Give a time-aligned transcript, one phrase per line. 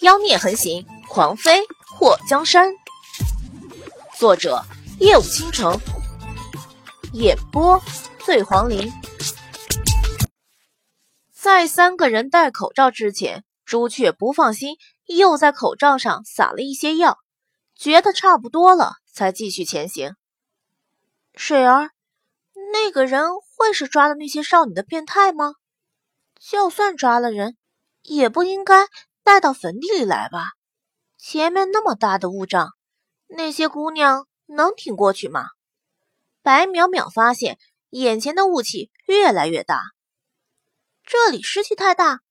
[0.00, 1.60] 妖孽横行，狂飞
[1.98, 2.72] 破江山。
[4.18, 4.64] 作者：
[4.98, 5.78] 夜舞倾城，
[7.12, 7.78] 演播：
[8.24, 8.90] 醉黄林。
[11.30, 17.18] 在三个人戴口罩之前，朱雀不放心，又在口罩上撒了一些药，
[17.76, 20.14] 觉得差不多了，才继续前行。
[21.34, 21.90] 水儿，
[22.72, 25.56] 那个人会是抓了那些少女的变态吗？
[26.38, 27.58] 就算抓了人，
[28.02, 28.86] 也不应该。
[29.30, 30.54] 带到坟地里来吧，
[31.16, 32.70] 前面那么大的雾障，
[33.28, 35.44] 那些姑娘能挺过去吗？
[36.42, 37.56] 白淼淼发现
[37.90, 39.82] 眼前的雾气越来越大，
[41.04, 42.22] 这里湿气太大，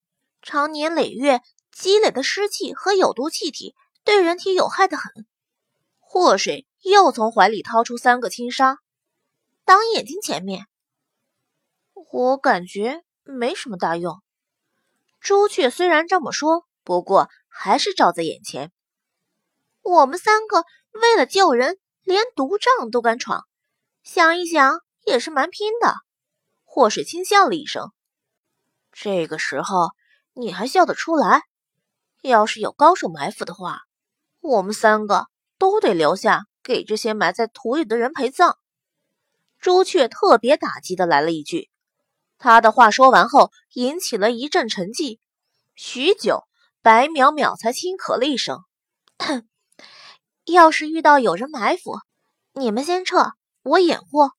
[0.41, 1.40] 常年累月
[1.71, 5.26] 积累的湿气和有毒气体对人体有害的很。
[5.99, 8.77] 祸水又从怀里掏出三个轻纱，
[9.63, 10.68] 挡眼睛前面。
[12.12, 14.21] 我感觉没什么大用。
[15.21, 16.66] 朱雀虽然这么说。
[16.84, 18.72] 不过还是照在眼前。
[19.82, 23.46] 我们三个为了救人，连毒帐都敢闯，
[24.04, 25.96] 想一想也是蛮拼的。
[26.63, 27.91] 祸水轻笑了一声
[28.91, 29.91] ：“这个时候
[30.34, 31.44] 你还笑得出来？
[32.21, 33.84] 要是有高手埋伏的话，
[34.41, 35.27] 我们三个
[35.58, 38.58] 都得留下给这些埋在土里的人陪葬。”
[39.60, 41.70] 朱雀特别打击的来了一句，
[42.38, 45.20] 他的话说完后，引起了一阵沉寂，
[45.76, 46.49] 许久。
[46.82, 48.63] 白淼淼才轻咳了一声
[50.46, 51.99] ：“要是遇到有人埋伏，
[52.54, 54.30] 你们先撤，我掩护。”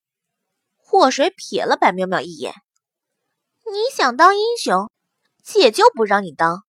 [0.77, 2.55] 祸水瞥了白淼淼一眼
[3.70, 4.91] ：“你想当英雄，
[5.44, 6.64] 姐就不让你当。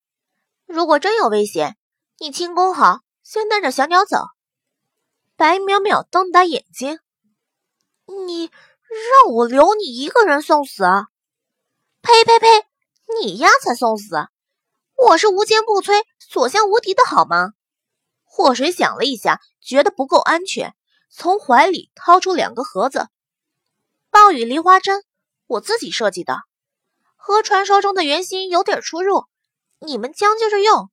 [0.65, 1.77] 如果真有危险，
[2.19, 4.17] 你轻功好，先带着小鸟走。”
[5.37, 6.99] 白淼淼瞪大眼睛
[8.27, 10.83] ：“你让我留你一个人送死？
[12.01, 12.47] 呸呸呸！
[13.21, 14.27] 你丫才送死！”
[15.03, 17.53] 我是无坚不摧、所向无敌的好吗？
[18.23, 20.75] 祸水想了一下，觉得不够安全，
[21.09, 23.07] 从怀里掏出两个盒子。
[24.11, 25.03] 暴雨梨花针，
[25.47, 26.37] 我自己设计的，
[27.15, 29.25] 和传说中的圆心有点出入，
[29.79, 30.91] 你们将就着用。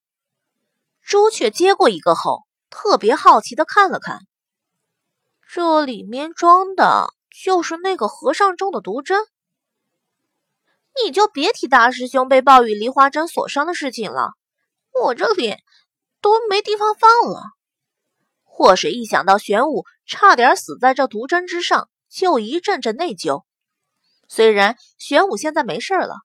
[1.03, 4.21] 朱雀接过一个后，特别好奇的看了看，
[5.47, 7.13] 这里面装的
[7.45, 9.27] 就是那个和尚中的毒针。
[11.05, 14.33] 你就别提大师兄被暴雨梨花针所伤的事情了，
[14.93, 15.61] 我这脸
[16.21, 17.43] 都没地方放了。
[18.43, 23.45] 祸水一想到玄武差点死在这毒针之上，就一阵阵内疚。
[24.29, 26.17] 虽然玄武现在没事了，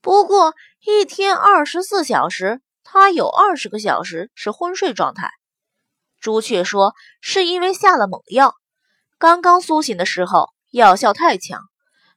[0.00, 5.30] 不过一天二十四小时，他有二十个小时是昏睡状态。
[6.20, 8.54] 朱雀说是因为下了猛药，
[9.18, 11.60] 刚刚苏醒的时候药效太强，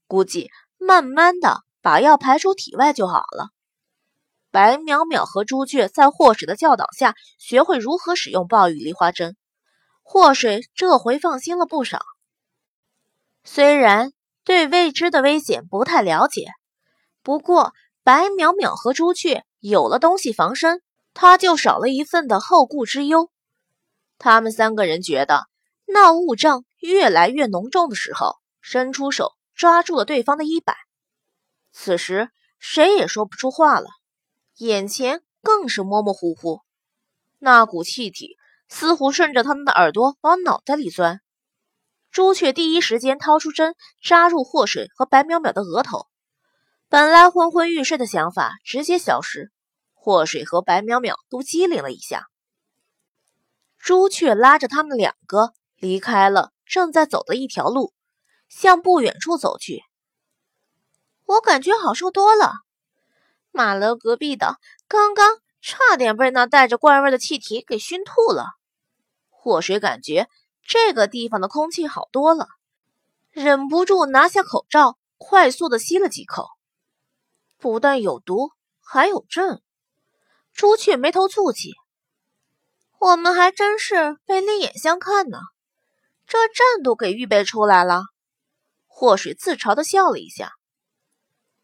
[0.07, 1.61] 估计慢慢的。
[1.85, 3.49] 把药排出体外就好了。
[4.49, 9.37] 白淼淼和朱雀在祸水的教导下，学会如何使用暴雨梨花针。
[10.01, 11.99] 祸水这回放心了不少。
[13.43, 14.13] 虽然
[14.43, 16.47] 对未知的危险不太了解，
[17.21, 17.71] 不过
[18.01, 20.81] 白淼淼和朱雀有了东西防身，
[21.13, 23.29] 他就少了一份的后顾之忧。
[24.17, 25.43] 他们三个人觉得
[25.85, 30.75] 那雾障越来越浓重的时候，伸出手抓住了对方的衣摆。
[31.77, 33.89] 此时谁也说不出话了，
[34.55, 36.61] 眼前更是模模糊糊，
[37.37, 38.37] 那股气体
[38.69, 41.19] 似乎顺着他们的耳朵往脑袋里钻。
[42.11, 46.07] 朱雀第一时间掏出针扎入祸水和白淼淼的额头，
[46.87, 49.51] 本来昏昏欲睡的想法直接消失。
[49.93, 52.29] 祸水和白淼淼都机灵了一下。
[53.77, 57.93] 朱雀拉着他们两个离开了正在走的一条路，
[58.47, 59.83] 向不远处走去。
[61.25, 62.53] 我感觉好受多了。
[63.51, 68.47] 马楼隔壁的刚刚差点被那带着怪味的气体给熏吐了。
[69.29, 70.27] 祸水感觉
[70.63, 72.47] 这个地方的空气好多了，
[73.31, 76.47] 忍不住拿下口罩，快速的吸了几口。
[77.57, 79.61] 不但有毒，还有震。
[80.53, 81.73] 朱雀眉头蹙起，
[82.99, 85.37] 我们还真是被另眼相看呢。
[86.27, 88.01] 这阵都给预备出来了。
[88.87, 90.54] 祸水自嘲的笑了一下。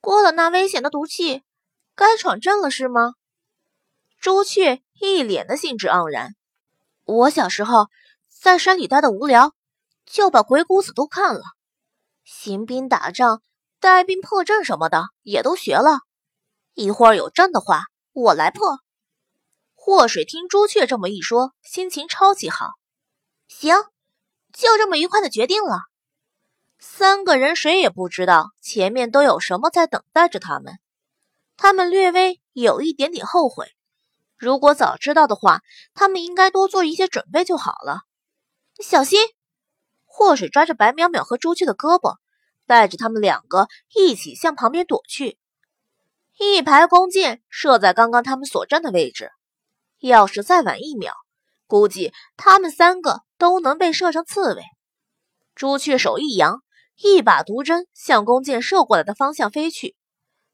[0.02, 1.44] 过了那危险的毒气，
[1.96, 3.14] 该闯阵了是吗？
[4.20, 6.36] 朱雀一脸的兴致盎然。
[7.06, 7.88] 我小时候
[8.28, 9.54] 在山里待的无聊，
[10.08, 11.42] 就把鬼谷子都看了，
[12.24, 13.44] 行兵打仗、
[13.80, 16.00] 带兵破阵什么的也都学了。
[16.74, 18.80] 一会儿有阵的话，我来破。
[19.76, 22.72] 祸水听朱雀这么一说，心情超级好。
[23.48, 23.76] 行，
[24.52, 25.91] 就这么愉快的决定了。
[26.84, 30.80] 三个人谁也不知道前面都有什么在等待着他们，
[31.56, 33.68] 他们略微有一点点后悔，
[34.36, 35.62] 如果早知道的话，
[35.94, 38.02] 他们应该多做一些准备就好了。
[38.80, 39.20] 小心！
[40.06, 42.16] 祸水抓着白淼淼和朱雀的胳膊，
[42.66, 45.38] 带着他们两个一起向旁边躲去。
[46.40, 49.30] 一排弓箭射在刚刚他们所站的位置，
[50.00, 51.14] 要是再晚一秒，
[51.68, 54.64] 估计他们三个都能被射成刺猬。
[55.54, 56.64] 朱雀手一扬，
[57.04, 59.96] 一把毒针向弓箭射过来的方向飞去。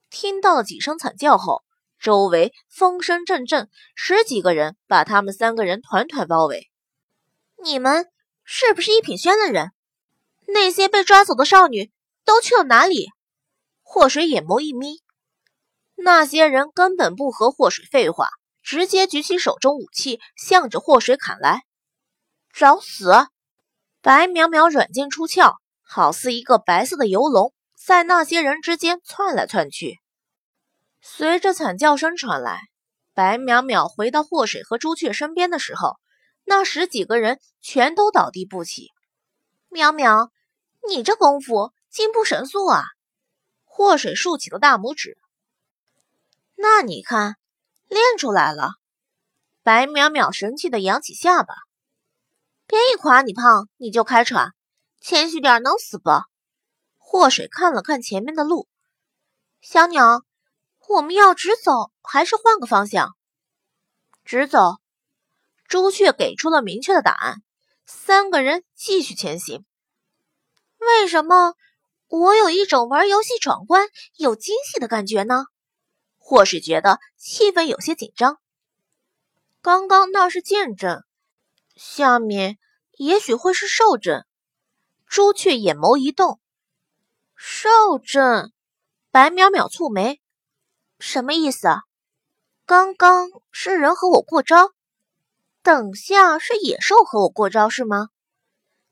[0.10, 1.64] 听到了几声惨叫后，
[2.00, 6.70] 周围风声阵阵，十几个人把他们三个人团团包围。
[7.64, 8.08] 你们
[8.44, 9.72] 是不是一品轩的人？
[10.48, 11.92] 那些被抓走的少女
[12.24, 13.10] 都去了哪里？
[13.82, 15.02] 祸水眼眸一眯，
[15.96, 18.30] 那些人根本不和祸水废话，
[18.64, 21.64] 直接举起手中武器，向着祸水砍来。
[22.54, 23.12] 找死！
[24.02, 27.54] 白苗苗软剑出鞘，好似一个白色的游龙。
[27.76, 30.00] 在那些人之间窜来窜去，
[31.00, 32.60] 随着惨叫声传来，
[33.14, 35.98] 白淼淼回到祸水和朱雀身边的时候，
[36.44, 38.90] 那十几个人全都倒地不起。
[39.70, 40.32] 淼淼，
[40.90, 42.84] 你这功夫进步神速啊！
[43.64, 45.18] 祸水竖起了大拇指。
[46.56, 47.38] 那你看，
[47.88, 48.72] 练出来了。
[49.64, 51.54] 白淼淼神气的扬起下巴。
[52.66, 54.54] 别一夸你胖，你就开喘，
[55.10, 56.10] 谦虚点能死不？
[56.98, 58.68] 祸水看了看前面的路，
[59.62, 60.26] 小鸟，
[60.90, 63.16] 我们要直走还是换个方向？
[64.26, 64.60] 直走。
[65.66, 67.42] 朱雀给出了明确的答案。
[67.86, 69.64] 三个人继续前行。
[70.78, 71.56] 为什么
[72.10, 73.88] 我有一种玩游戏闯关
[74.18, 75.46] 有惊喜的感觉呢？
[76.18, 78.42] 祸水觉得气氛有些紧张。
[79.62, 81.06] 刚刚那是剑阵，
[81.78, 82.60] 下面
[82.98, 84.27] 也许会是兽阵。
[85.08, 86.40] 朱雀眼眸一动。
[87.34, 88.52] 兽阵，
[89.10, 90.20] 白淼淼蹙眉，
[91.00, 91.84] 什么意思啊？
[92.66, 94.72] 刚刚是人和我过招，
[95.64, 98.10] 等下是野兽和我过招是吗？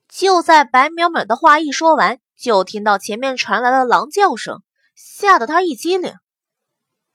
[0.08, 4.64] 就在白淼淼的话一说完，就听到前面传来了狼叫声，
[4.96, 6.16] 吓得他一激灵。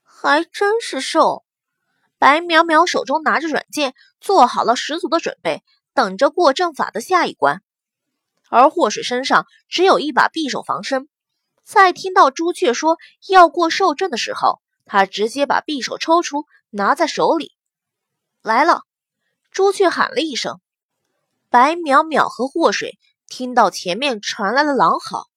[0.03, 1.43] 还真是兽！
[2.19, 5.63] 白淼淼手中拿着软剑，做好了十足的准备，
[5.95, 7.63] 等着过阵法的下一关。
[8.51, 11.07] 而祸水身上只有一把匕首防身。
[11.63, 12.97] 在听到朱雀说
[13.29, 17.53] 要过兽阵的时候，他直接把匕首抽出，拿在手里。
[18.41, 18.81] 来了，
[19.51, 20.59] 朱雀喊了一声。
[21.49, 25.27] 白淼淼和祸水听到前面传来了狼嚎，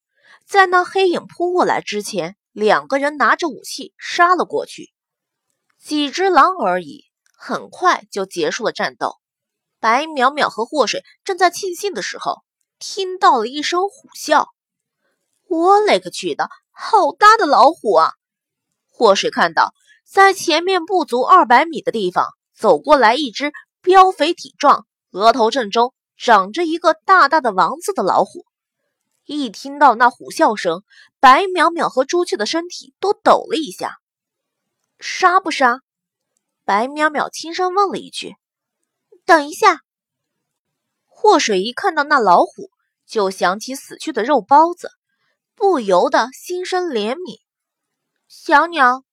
[0.45, 4.93] 在那黑影扑过来之前，两个人拿着武器杀了过去。
[5.79, 7.05] 几只狼而已，
[7.37, 9.19] 很快就结束了战斗。
[9.79, 12.43] 白淼淼和祸水正在庆幸的时候，
[12.87, 14.49] 听到了一声虎啸。
[15.49, 18.13] 我勒个去的，好大的老虎啊！
[18.91, 19.73] 祸水看到，
[20.05, 23.53] 在前面不足二百米的地方走过来一只
[23.83, 28.45] 膘肥体壮、额头正中长着一个大大的王字的老虎。
[29.25, 30.83] 一听到那虎啸声，
[31.19, 33.97] 白淼淼和朱雀的身体都抖了一下。
[35.01, 35.81] 杀不杀？
[36.65, 38.37] 白淼淼轻声问了一句。
[39.25, 39.81] 等一下。
[41.07, 42.71] 祸水一看到那老虎，
[43.07, 44.91] 就想起死去的肉包子。
[45.57, 47.39] 不由得心生怜悯，
[48.27, 49.05] 小鸟，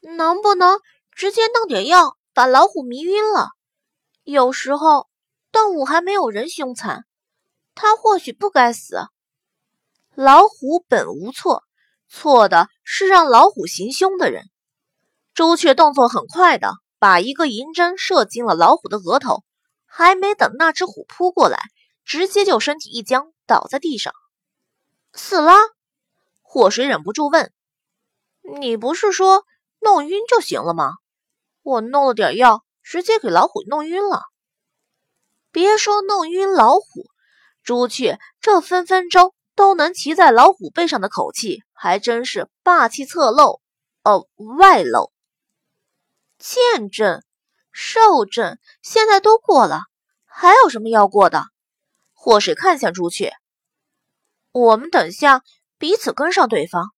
[0.00, 0.80] 能不能
[1.12, 3.50] 直接弄点药把老虎迷晕了？
[4.24, 5.08] 有时候
[5.52, 7.04] 动物还没有人凶残，
[7.76, 9.06] 它或许不该死。
[10.16, 11.62] 老虎本无错，
[12.08, 14.42] 错的是让老虎行凶的人。
[15.32, 19.44] 朱雀动作很快的把一个银针射进了老虎的额头，
[19.84, 21.60] 还没等那只虎扑过来，
[22.06, 24.14] 直接就身体一僵，倒在地上。
[25.12, 25.52] 死了，
[26.40, 27.52] 祸水忍不住问
[28.60, 29.44] ：“你不是说
[29.80, 30.92] 弄晕就行了吗？
[31.62, 34.22] 我弄了点药，直接给老虎弄晕了。
[35.50, 36.84] 别说弄晕老虎，
[37.64, 43.60] 朱雀这分分钟都能骑在老虎背上的口气，还真是霸气侧漏，
[44.04, 45.10] 哦，外露。
[46.38, 47.24] 剑阵、
[47.72, 49.80] 兽阵现在都过了，
[50.24, 51.42] 还有什么要过的？”
[52.26, 53.34] 或是看向朱雀。
[54.50, 55.44] 我们等下
[55.78, 56.88] 彼此跟上对方，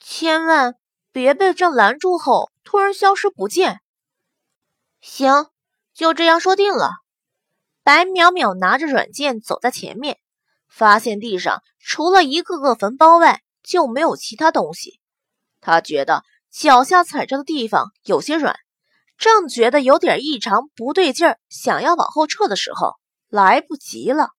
[0.00, 0.74] 千万
[1.12, 3.80] 别被阵拦住后突然消失不见。
[5.00, 5.46] 行，
[5.94, 6.90] 就这样说定了。
[7.82, 10.18] 白淼淼拿着软剑走在前面，
[10.68, 15.00] 发现地上除了一个个坟包外就没有其他东西。
[15.62, 18.58] 他觉得脚下踩着的地方有些软，
[19.16, 22.97] 正觉得有点异常不对劲儿，想要往后撤的时候，
[23.28, 24.30] 来不及了。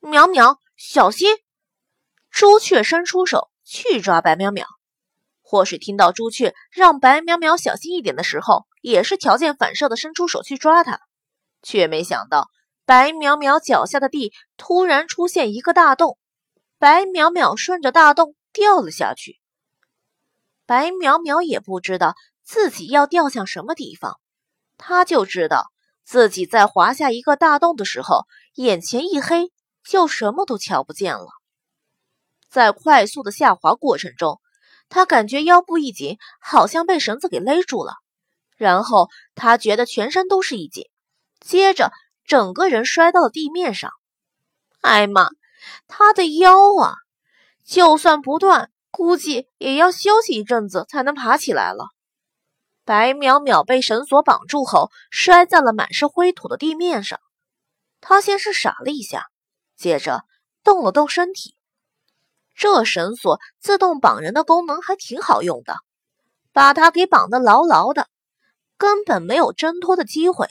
[0.00, 0.58] 淼淼。
[0.78, 1.34] 小心！
[2.30, 4.66] 朱雀伸出手去抓白淼淼，
[5.40, 11.00] 或许听到朱雀让白淼淼小心一点的时候，也是条件反射的伸出手去抓他，
[11.62, 12.50] 却没想到
[12.84, 16.18] 白淼淼脚下的地突然出现一个大洞，
[16.76, 19.40] 白淼淼顺着大洞掉了下去。
[20.66, 24.20] 白淼淼也不知道自己要掉向什么地方，
[24.76, 25.72] 他就知道
[26.06, 29.50] 自己在滑下一个大洞的时候，眼前一黑，
[29.84, 31.26] 就什么都瞧不见了。
[32.48, 34.40] 在快速的下滑过程中。
[34.88, 37.94] 他感觉腰部一紧，好像被绳子给勒住了，
[38.56, 40.84] 然后他觉得全身都是一紧，
[41.40, 41.90] 接着
[42.24, 43.90] 整个人摔到了地面上。
[44.82, 45.30] 哎妈，
[45.88, 46.94] 他的腰啊！
[47.64, 51.88] 就算不断，估计也要休息一阵子才能爬起来了。
[52.86, 57.18] 白淼淼被绳索绑住后，摔在了满是灰土的地面上。
[58.00, 59.26] 他先是傻了一下，
[59.76, 60.22] 接着
[60.62, 61.56] 动了动身体。
[62.54, 65.74] 这绳索自动绑人的功能还挺好用的，
[66.52, 68.06] 把他给绑得牢牢的，
[68.78, 70.46] 根本没有挣脱的机会。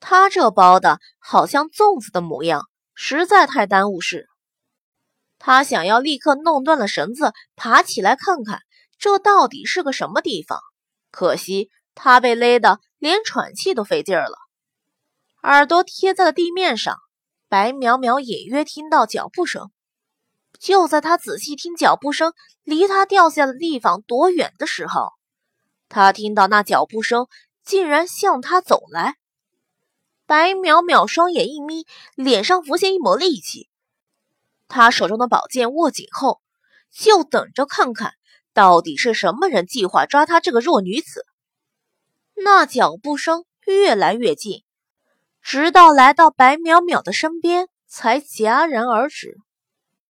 [0.00, 4.26] 他这包的好像粽子的模样，实在太耽误事。
[5.38, 8.60] 他想要立刻弄断了绳子，爬起来看看
[8.98, 10.60] 这到底是个什么地方。
[11.10, 14.36] 可惜他被勒得连喘气都费劲儿了，
[15.42, 16.96] 耳朵贴在了地面上。
[17.48, 19.70] 白淼淼隐约听到脚步声。
[20.58, 25.12] 就在他仔细听脚步声离他掉下的地方多远的时候，
[25.88, 27.26] 他听到那脚步声
[27.64, 29.14] 竟然向他走来。
[30.26, 31.86] 白淼淼双眼一眯，
[32.16, 33.70] 脸上浮现一抹戾气。
[34.66, 36.42] 他手中的宝剑握紧后，
[36.92, 38.12] 就等着看看
[38.58, 41.24] 到底是什么人计划抓她这个弱女子。
[42.34, 44.64] 那脚步声越来越近，
[45.40, 49.36] 直到来到白淼淼的身边，才戛然而止。